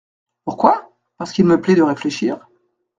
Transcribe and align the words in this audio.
Pourquoi? 0.45 0.95
Parce 1.19 1.31
qu'il 1.31 1.45
me 1.45 1.61
plaît 1.61 1.75
de 1.75 1.83
réfléchir. 1.83 2.47